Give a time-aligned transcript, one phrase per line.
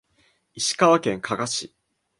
[0.55, 1.75] 石川県加賀市